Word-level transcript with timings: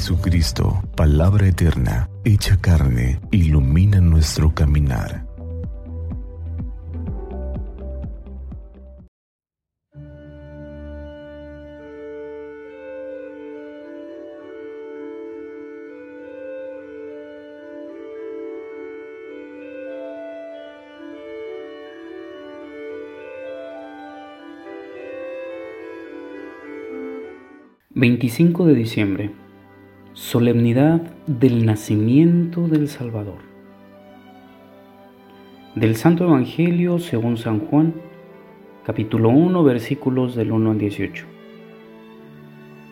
Jesucristo, 0.00 0.82
palabra 0.96 1.46
eterna, 1.46 2.08
hecha 2.24 2.56
carne, 2.58 3.20
ilumina 3.32 4.00
nuestro 4.00 4.54
caminar. 4.54 5.28
...25 27.94 28.64
de 28.64 28.74
diciembre... 28.74 29.39
Solemnidad 30.20 31.00
del 31.26 31.64
nacimiento 31.64 32.68
del 32.68 32.88
Salvador. 32.88 33.38
Del 35.74 35.96
Santo 35.96 36.24
Evangelio 36.24 36.98
según 36.98 37.38
San 37.38 37.60
Juan, 37.60 37.94
capítulo 38.84 39.30
1, 39.30 39.64
versículos 39.64 40.36
del 40.36 40.52
1 40.52 40.72
al 40.72 40.78
18. 40.78 41.24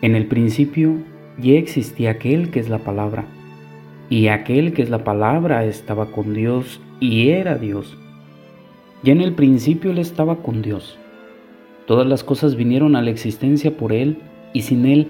En 0.01 0.15
el 0.15 0.25
principio 0.25 0.95
ya 1.37 1.53
existía 1.53 2.09
aquel 2.09 2.49
que 2.49 2.61
es 2.61 2.67
la 2.67 2.79
palabra, 2.79 3.27
y 4.09 4.29
aquel 4.29 4.73
que 4.73 4.81
es 4.81 4.89
la 4.89 5.03
palabra 5.03 5.65
estaba 5.65 6.11
con 6.11 6.33
Dios 6.33 6.81
y 6.99 7.29
era 7.29 7.59
Dios. 7.59 7.95
Ya 9.03 9.13
en 9.13 9.21
el 9.21 9.33
principio 9.33 9.91
él 9.91 9.99
estaba 9.99 10.37
con 10.37 10.63
Dios. 10.63 10.97
Todas 11.85 12.07
las 12.07 12.23
cosas 12.23 12.55
vinieron 12.55 12.95
a 12.95 13.03
la 13.03 13.11
existencia 13.11 13.77
por 13.77 13.93
él, 13.93 14.17
y 14.53 14.63
sin 14.63 14.85
Él 14.85 15.09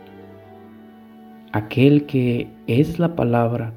Aquel 1.53 2.05
que 2.05 2.47
es 2.67 2.97
la 2.97 3.17
palabra 3.17 3.73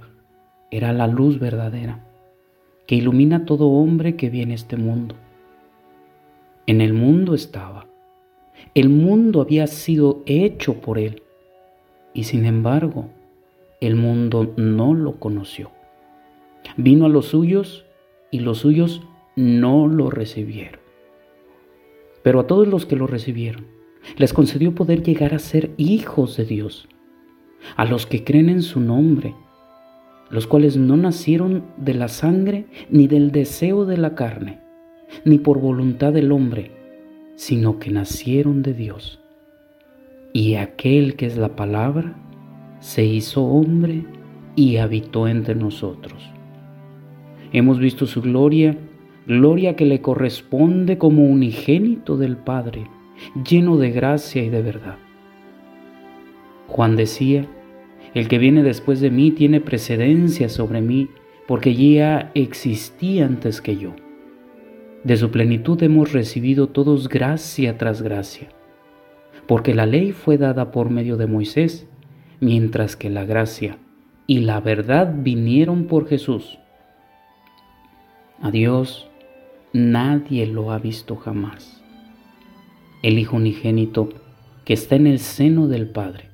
era 0.70 0.92
la 0.92 1.08
luz 1.08 1.40
verdadera, 1.40 2.06
que 2.86 2.94
ilumina 2.94 3.38
a 3.38 3.44
todo 3.46 3.66
hombre 3.66 4.14
que 4.14 4.30
viene 4.30 4.54
este 4.54 4.76
mundo. 4.76 5.16
En 6.68 6.80
el 6.80 6.92
mundo 6.92 7.34
estaba. 7.34 7.88
El 8.76 8.90
mundo 8.90 9.40
había 9.40 9.66
sido 9.66 10.22
hecho 10.24 10.80
por 10.80 11.00
él. 11.00 11.24
Y 12.12 12.24
sin 12.24 12.44
embargo, 12.44 13.10
el 13.80 13.96
mundo 13.96 14.54
no 14.56 14.94
lo 14.94 15.18
conoció. 15.18 15.72
Vino 16.76 17.06
a 17.06 17.08
los 17.08 17.26
suyos 17.26 17.86
y 18.30 18.38
los 18.38 18.58
suyos 18.58 19.02
no 19.34 19.88
lo 19.88 20.10
recibieron. 20.10 20.78
Pero 22.22 22.38
a 22.38 22.46
todos 22.46 22.68
los 22.68 22.86
que 22.86 22.94
lo 22.94 23.08
recibieron, 23.08 23.66
les 24.16 24.32
concedió 24.32 24.76
poder 24.76 25.02
llegar 25.02 25.34
a 25.34 25.40
ser 25.40 25.72
hijos 25.76 26.36
de 26.36 26.44
Dios 26.44 26.88
a 27.76 27.84
los 27.84 28.06
que 28.06 28.24
creen 28.24 28.48
en 28.48 28.62
su 28.62 28.80
nombre, 28.80 29.34
los 30.30 30.46
cuales 30.46 30.76
no 30.76 30.96
nacieron 30.96 31.64
de 31.76 31.94
la 31.94 32.08
sangre 32.08 32.66
ni 32.90 33.06
del 33.06 33.30
deseo 33.30 33.84
de 33.84 33.96
la 33.96 34.14
carne, 34.14 34.60
ni 35.24 35.38
por 35.38 35.60
voluntad 35.60 36.12
del 36.12 36.32
hombre, 36.32 36.72
sino 37.36 37.78
que 37.78 37.90
nacieron 37.90 38.62
de 38.62 38.74
Dios. 38.74 39.20
Y 40.32 40.54
aquel 40.54 41.14
que 41.16 41.26
es 41.26 41.36
la 41.36 41.56
palabra 41.56 42.16
se 42.80 43.04
hizo 43.04 43.44
hombre 43.44 44.04
y 44.56 44.76
habitó 44.78 45.28
entre 45.28 45.54
nosotros. 45.54 46.30
Hemos 47.52 47.78
visto 47.78 48.06
su 48.06 48.20
gloria, 48.20 48.76
gloria 49.26 49.76
que 49.76 49.86
le 49.86 50.00
corresponde 50.00 50.98
como 50.98 51.24
unigénito 51.24 52.16
del 52.16 52.36
Padre, 52.36 52.88
lleno 53.48 53.76
de 53.76 53.90
gracia 53.90 54.42
y 54.42 54.50
de 54.50 54.62
verdad. 54.62 54.98
Juan 56.66 56.96
decía, 56.96 57.48
el 58.14 58.28
que 58.28 58.38
viene 58.38 58.62
después 58.62 59.00
de 59.00 59.10
mí 59.10 59.32
tiene 59.32 59.60
precedencia 59.60 60.48
sobre 60.48 60.80
mí, 60.80 61.08
porque 61.46 61.74
ya 61.74 62.30
existía 62.34 63.26
antes 63.26 63.60
que 63.60 63.76
yo. 63.76 63.94
De 65.02 65.16
su 65.16 65.30
plenitud 65.30 65.82
hemos 65.82 66.12
recibido 66.12 66.68
todos 66.68 67.08
gracia 67.08 67.76
tras 67.76 68.00
gracia, 68.00 68.48
porque 69.46 69.74
la 69.74 69.84
ley 69.84 70.12
fue 70.12 70.38
dada 70.38 70.70
por 70.70 70.90
medio 70.90 71.16
de 71.16 71.26
Moisés, 71.26 71.86
mientras 72.40 72.96
que 72.96 73.10
la 73.10 73.24
gracia 73.24 73.78
y 74.26 74.40
la 74.40 74.60
verdad 74.60 75.14
vinieron 75.14 75.84
por 75.84 76.08
Jesús. 76.08 76.58
A 78.40 78.50
Dios 78.50 79.08
nadie 79.72 80.46
lo 80.46 80.72
ha 80.72 80.78
visto 80.78 81.16
jamás. 81.16 81.82
El 83.02 83.18
Hijo 83.18 83.36
unigénito 83.36 84.08
que 84.64 84.72
está 84.72 84.96
en 84.96 85.06
el 85.06 85.18
seno 85.18 85.68
del 85.68 85.88
Padre 85.88 86.30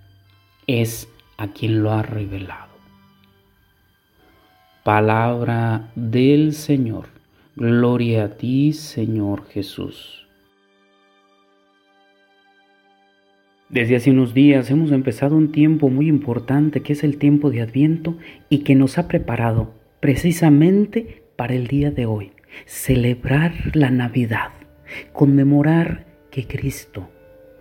es 0.66 1.08
a 1.40 1.48
quien 1.48 1.82
lo 1.82 1.90
ha 1.90 2.02
revelado. 2.02 2.68
Palabra 4.84 5.90
del 5.94 6.52
Señor. 6.52 7.06
Gloria 7.56 8.24
a 8.24 8.28
ti, 8.36 8.74
Señor 8.74 9.46
Jesús. 9.46 10.26
Desde 13.70 13.96
hace 13.96 14.10
unos 14.10 14.34
días 14.34 14.70
hemos 14.70 14.92
empezado 14.92 15.34
un 15.34 15.50
tiempo 15.50 15.88
muy 15.88 16.08
importante 16.08 16.82
que 16.82 16.92
es 16.92 17.04
el 17.04 17.16
tiempo 17.16 17.50
de 17.50 17.62
Adviento 17.62 18.18
y 18.50 18.58
que 18.58 18.74
nos 18.74 18.98
ha 18.98 19.08
preparado 19.08 19.72
precisamente 20.00 21.22
para 21.36 21.54
el 21.54 21.68
día 21.68 21.90
de 21.90 22.04
hoy, 22.04 22.32
celebrar 22.66 23.54
la 23.72 23.90
Navidad, 23.90 24.50
conmemorar 25.14 26.04
que 26.30 26.46
Cristo, 26.46 27.08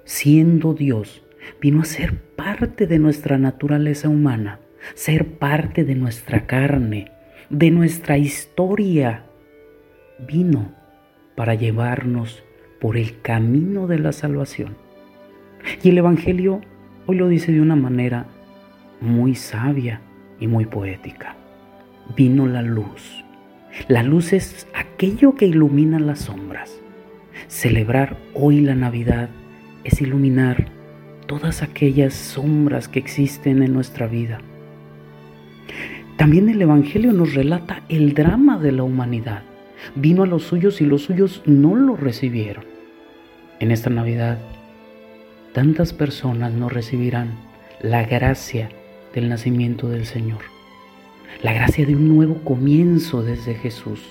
siendo 0.04 0.74
Dios, 0.74 1.24
vino 1.62 1.82
a 1.82 1.86
ser 1.86 2.16
parte 2.36 2.88
de 2.88 3.00
nuestra 3.00 3.38
naturaleza 3.38 4.10
humana, 4.10 4.60
ser 4.94 5.26
parte 5.26 5.84
de 5.84 5.96
nuestra 5.96 6.46
carne, 6.46 7.12
de 7.50 7.72
nuestra 7.72 8.18
historia. 8.18 9.26
Vino 10.28 10.74
para 11.36 11.56
llevarnos 11.56 12.44
por 12.80 12.98
el 12.98 13.22
camino 13.22 13.88
de 13.88 14.00
la 14.00 14.12
salvación. 14.12 14.76
Y 15.84 15.90
el 15.90 15.98
Evangelio 15.98 16.62
hoy 17.06 17.18
lo 17.18 17.28
dice 17.28 17.52
de 17.52 17.62
una 17.62 17.76
manera 17.76 18.26
muy 19.02 19.36
sabia 19.36 20.02
y 20.40 20.48
muy 20.48 20.66
poética. 20.66 21.36
Vino 22.16 22.48
la 22.48 22.62
luz. 22.62 23.24
La 23.88 24.04
luz 24.04 24.34
es 24.34 24.68
aquello 24.74 25.36
que 25.36 25.46
ilumina 25.46 26.00
las 26.00 26.20
sombras. 26.20 26.82
Celebrar 27.48 28.18
hoy 28.34 28.62
la 28.62 28.76
Navidad 28.76 29.30
es 29.84 30.02
iluminar 30.02 30.79
todas 31.30 31.62
aquellas 31.62 32.16
sombras 32.16 32.88
que 32.88 32.98
existen 32.98 33.62
en 33.62 33.72
nuestra 33.72 34.08
vida. 34.08 34.40
También 36.18 36.50
el 36.50 36.60
Evangelio 36.60 37.14
nos 37.14 37.36
relata 37.36 37.84
el 37.88 38.16
drama 38.16 38.58
de 38.58 38.72
la 38.72 38.82
humanidad. 38.82 39.44
Vino 39.94 40.24
a 40.24 40.26
los 40.26 40.42
suyos 40.42 40.82
y 40.82 40.88
los 40.88 41.04
suyos 41.04 41.44
no 41.46 41.76
lo 41.76 41.96
recibieron. 41.96 42.64
En 43.60 43.70
esta 43.70 43.92
Navidad, 43.92 44.40
tantas 45.54 45.94
personas 45.94 46.52
no 46.54 46.68
recibirán 46.68 47.38
la 47.80 48.04
gracia 48.06 48.70
del 49.14 49.30
nacimiento 49.30 49.88
del 49.88 50.08
Señor, 50.08 50.42
la 51.44 51.54
gracia 51.54 51.86
de 51.86 51.96
un 51.96 52.08
nuevo 52.08 52.44
comienzo 52.44 53.22
desde 53.22 53.54
Jesús. 53.54 54.02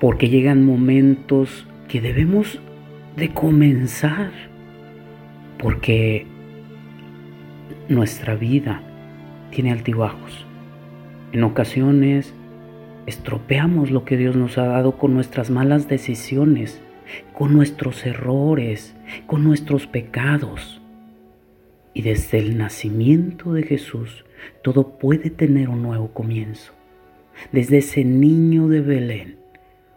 Porque 0.00 0.28
llegan 0.28 0.66
momentos 0.66 1.68
que 1.86 2.00
debemos 2.00 2.58
de 3.16 3.32
comenzar 3.32 4.53
porque 5.64 6.26
nuestra 7.88 8.34
vida 8.34 8.82
tiene 9.50 9.72
altibajos. 9.72 10.44
En 11.32 11.42
ocasiones 11.42 12.34
estropeamos 13.06 13.90
lo 13.90 14.04
que 14.04 14.18
Dios 14.18 14.36
nos 14.36 14.58
ha 14.58 14.66
dado 14.66 14.98
con 14.98 15.14
nuestras 15.14 15.48
malas 15.48 15.88
decisiones, 15.88 16.82
con 17.32 17.54
nuestros 17.54 18.04
errores, 18.04 18.94
con 19.24 19.42
nuestros 19.42 19.86
pecados. 19.86 20.82
Y 21.94 22.02
desde 22.02 22.40
el 22.40 22.58
nacimiento 22.58 23.54
de 23.54 23.62
Jesús, 23.62 24.26
todo 24.60 24.98
puede 24.98 25.30
tener 25.30 25.70
un 25.70 25.82
nuevo 25.82 26.12
comienzo. 26.12 26.74
Desde 27.52 27.78
ese 27.78 28.04
niño 28.04 28.68
de 28.68 28.82
Belén 28.82 29.38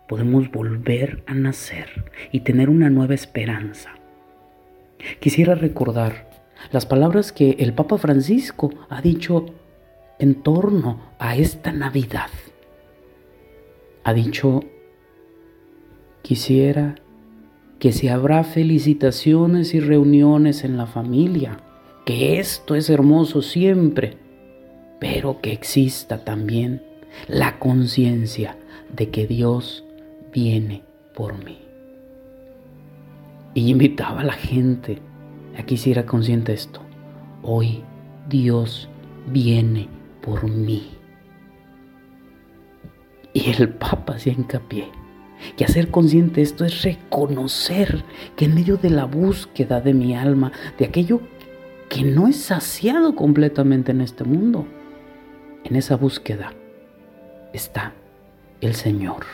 podemos 0.07 0.49
volver 0.49 1.23
a 1.27 1.33
nacer 1.33 2.05
y 2.31 2.39
tener 2.39 2.69
una 2.69 2.89
nueva 2.89 3.15
esperanza. 3.15 3.96
Quisiera 5.19 5.55
recordar 5.55 6.29
las 6.71 6.85
palabras 6.85 7.31
que 7.31 7.51
el 7.59 7.73
Papa 7.73 7.97
Francisco 7.97 8.71
ha 8.89 9.01
dicho 9.01 9.45
en 10.19 10.35
torno 10.35 10.99
a 11.19 11.35
esta 11.35 11.71
Navidad. 11.71 12.29
Ha 14.03 14.13
dicho, 14.13 14.61
quisiera 16.21 16.95
que 17.79 17.91
si 17.91 18.07
habrá 18.07 18.43
felicitaciones 18.43 19.73
y 19.73 19.79
reuniones 19.79 20.63
en 20.63 20.77
la 20.77 20.87
familia, 20.87 21.59
que 22.05 22.39
esto 22.39 22.75
es 22.75 22.89
hermoso 22.89 23.41
siempre, 23.41 24.17
pero 24.99 25.41
que 25.41 25.51
exista 25.51 26.23
también 26.23 26.81
la 27.27 27.59
conciencia 27.59 28.57
de 28.95 29.09
que 29.09 29.27
Dios 29.27 29.83
viene 30.31 30.83
por 31.13 31.43
mí. 31.43 31.66
Y 33.57 33.71
invitaba 33.71 34.21
a 34.21 34.23
la 34.23 34.33
gente 34.33 35.01
a 35.57 35.63
que 35.63 35.73
hiciera 35.73 36.05
consciente 36.05 36.53
esto. 36.53 36.79
Hoy 37.41 37.83
Dios 38.29 38.87
viene 39.31 39.89
por 40.21 40.47
mí. 40.47 40.91
Y 43.33 43.49
el 43.49 43.69
Papa 43.69 44.13
hacía 44.13 44.33
hincapié 44.33 44.91
que 45.55 45.65
hacer 45.65 45.89
consciente 45.89 46.43
esto 46.43 46.65
es 46.65 46.83
reconocer 46.83 48.03
que 48.35 48.45
en 48.45 48.53
medio 48.53 48.77
de 48.77 48.91
la 48.91 49.05
búsqueda 49.05 49.81
de 49.81 49.95
mi 49.95 50.15
alma, 50.15 50.51
de 50.77 50.85
aquello 50.85 51.21
que 51.89 52.03
no 52.03 52.27
es 52.27 52.35
saciado 52.35 53.15
completamente 53.15 53.91
en 53.91 54.01
este 54.01 54.23
mundo, 54.23 54.67
en 55.63 55.75
esa 55.75 55.95
búsqueda 55.95 56.53
está 57.53 57.95
el 58.61 58.75
Señor. 58.75 59.25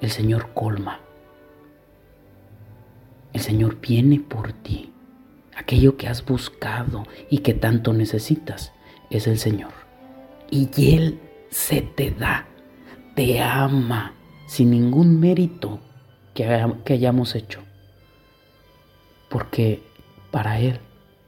El 0.00 0.10
Señor 0.10 0.48
colma. 0.54 1.02
Señor 3.48 3.80
viene 3.80 4.20
por 4.20 4.52
ti. 4.52 4.92
Aquello 5.56 5.96
que 5.96 6.06
has 6.06 6.22
buscado 6.22 7.04
y 7.30 7.38
que 7.38 7.54
tanto 7.54 7.94
necesitas 7.94 8.74
es 9.08 9.26
el 9.26 9.38
Señor. 9.38 9.72
Y 10.50 10.68
Él 10.94 11.18
se 11.48 11.80
te 11.80 12.10
da, 12.10 12.46
te 13.16 13.40
ama 13.40 14.12
sin 14.46 14.68
ningún 14.68 15.18
mérito 15.18 15.80
que, 16.34 16.44
hayamos 16.92 17.34
hecho. 17.34 17.60
Porque 19.30 19.82
para 20.30 20.60
Él 20.60 20.80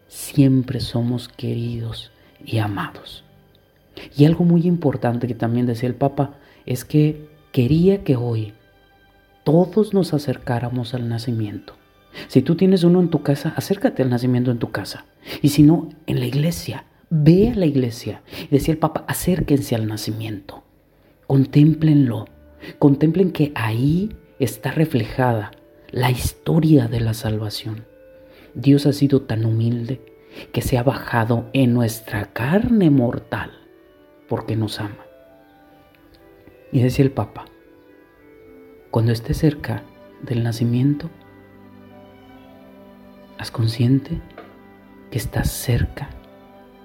siempre 0.07 0.81
somos 0.81 1.27
queridos 1.27 2.13
y 2.45 2.59
amados. 2.59 3.25
Y 4.15 4.27
algo 4.27 4.45
muy 4.45 4.67
importante 4.67 5.27
que 5.27 5.35
también 5.35 5.65
decía 5.65 5.89
el 5.89 5.95
Papa 5.95 6.35
es 6.67 6.85
que 6.85 7.31
quería 7.51 8.05
que 8.05 8.17
hoy 8.17 8.53
todos 9.43 9.95
nos 9.95 10.13
acercáramos 10.13 10.93
al 10.93 11.09
nacimiento. 11.09 11.80
Si 12.29 12.43
tú 12.43 12.57
tienes 12.57 12.85
uno 12.85 13.01
en 13.01 13.09
tu 13.09 13.23
casa, 13.23 13.53
acércate 13.57 14.03
al 14.03 14.11
nacimiento 14.11 14.51
en 14.51 14.59
tu 14.59 14.71
casa. 14.71 15.07
Y 15.43 15.51
si 15.51 15.63
no, 15.63 15.89
en 16.07 16.21
la 16.21 16.27
iglesia, 16.27 16.87
ve 17.09 17.51
a 17.51 17.55
la 17.55 17.67
iglesia. 17.67 18.23
Y 18.43 18.49
decía 18.49 18.73
el 18.73 18.79
Papa, 18.79 19.05
acérquense 19.07 19.75
al 19.75 19.87
nacimiento. 19.87 20.63
Contémplenlo. 21.27 22.27
Contemplen 22.79 23.31
que 23.31 23.53
ahí 23.55 24.15
está 24.39 24.73
reflejada 24.73 25.53
la 25.91 26.11
historia 26.11 26.89
de 26.89 27.01
la 27.01 27.15
salvación. 27.15 27.85
Dios 28.55 28.87
ha 28.87 28.93
sido 28.93 29.23
tan 29.23 29.45
humilde 29.45 30.01
que 30.53 30.63
se 30.63 30.79
ha 30.79 30.83
bajado 30.83 31.49
en 31.53 31.75
nuestra 31.75 32.33
carne 32.33 32.91
mortal 32.91 33.51
porque 34.29 34.57
nos 34.57 34.81
ama. 34.81 35.05
Y 36.73 36.81
decía 36.81 37.05
el 37.05 37.11
Papa, 37.11 37.47
cuando 38.91 39.13
estés 39.13 39.39
cerca 39.39 39.83
del 40.23 40.43
nacimiento, 40.43 41.11
haz 43.41 43.51
consciente 43.51 44.21
que 45.11 45.17
estás 45.17 45.51
cerca 45.51 46.11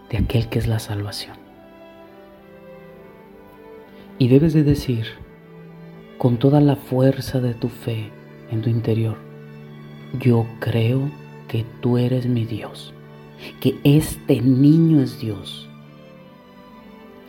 de 0.10 0.19
aquel 0.19 0.48
que 0.48 0.57
es 0.57 0.68
la 0.68 0.80
salvación. 0.80 1.36
Y 4.18 4.30
debes 4.30 4.54
de 4.54 4.63
decir 4.63 5.06
con 6.18 6.38
toda 6.38 6.62
la 6.62 6.78
fuerza 6.78 7.42
de 7.42 7.54
tu 7.54 7.68
fe 7.68 8.10
en 8.52 8.62
tu 8.62 8.69
interior, 8.69 9.18
yo 10.18 10.46
creo 10.60 11.12
que 11.50 11.66
tú 11.81 11.98
eres 11.98 12.25
mi 12.25 12.46
Dios, 12.46 12.94
que 13.60 13.78
este 13.84 14.40
niño 14.40 15.01
es 15.01 15.19
Dios 15.19 15.69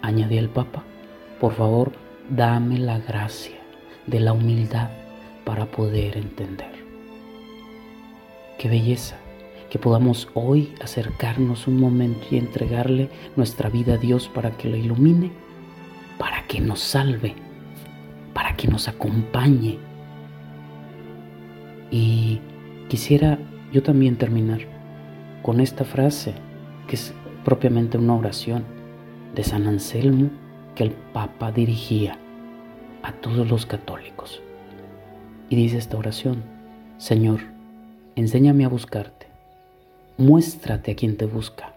añadía 0.02 0.38
el 0.38 0.50
Papa, 0.50 0.84
por 1.40 1.54
favor, 1.54 1.90
dame 2.30 2.78
la 2.78 3.00
gracia 3.00 3.58
de 4.06 4.20
la 4.20 4.32
humildad 4.32 4.90
para 5.44 5.66
poder 5.66 6.16
entender. 6.16 6.75
Belleza 8.68 9.16
que 9.70 9.78
podamos 9.78 10.28
hoy 10.34 10.72
acercarnos 10.80 11.66
un 11.66 11.80
momento 11.80 12.26
y 12.30 12.38
entregarle 12.38 13.10
nuestra 13.36 13.68
vida 13.68 13.94
a 13.94 13.98
Dios 13.98 14.28
para 14.28 14.52
que 14.52 14.68
lo 14.68 14.76
ilumine, 14.76 15.32
para 16.18 16.46
que 16.46 16.60
nos 16.60 16.80
salve, 16.80 17.34
para 18.32 18.54
que 18.56 18.68
nos 18.68 18.88
acompañe. 18.88 19.78
Y 21.90 22.40
quisiera 22.88 23.38
yo 23.72 23.82
también 23.82 24.16
terminar 24.16 24.60
con 25.42 25.60
esta 25.60 25.84
frase, 25.84 26.34
que 26.86 26.96
es 26.96 27.12
propiamente 27.44 27.98
una 27.98 28.14
oración 28.14 28.64
de 29.34 29.44
San 29.44 29.66
Anselmo 29.66 30.30
que 30.74 30.84
el 30.84 30.92
Papa 30.92 31.52
dirigía 31.52 32.18
a 33.02 33.12
todos 33.12 33.48
los 33.48 33.66
católicos. 33.66 34.42
Y 35.48 35.56
dice 35.56 35.78
esta 35.78 35.96
oración, 35.96 36.42
Señor, 36.98 37.55
enséñame 38.16 38.64
a 38.64 38.68
buscarte, 38.68 39.26
muéstrate 40.16 40.92
a 40.92 40.96
quien 40.96 41.16
te 41.16 41.26
busca, 41.26 41.74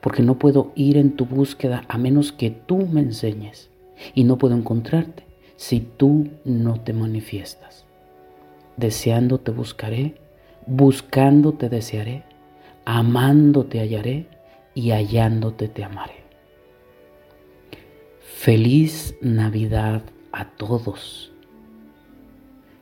porque 0.00 0.22
no 0.22 0.38
puedo 0.38 0.72
ir 0.76 0.96
en 0.96 1.16
tu 1.16 1.26
búsqueda 1.26 1.84
a 1.88 1.98
menos 1.98 2.32
que 2.32 2.50
tú 2.50 2.86
me 2.86 3.00
enseñes, 3.00 3.70
y 4.14 4.24
no 4.24 4.38
puedo 4.38 4.54
encontrarte 4.54 5.24
si 5.56 5.80
tú 5.80 6.28
no 6.44 6.80
te 6.80 6.92
manifiestas. 6.92 7.84
Deseando 8.76 9.38
te 9.38 9.50
buscaré, 9.50 10.14
buscando 10.66 11.52
te 11.52 11.68
desearé, 11.68 12.22
amando 12.84 13.66
te 13.66 13.80
hallaré 13.80 14.26
y 14.74 14.90
hallándote 14.90 15.68
te 15.68 15.84
amaré. 15.84 16.24
Feliz 18.20 19.16
Navidad 19.20 20.02
a 20.32 20.50
todos. 20.56 21.32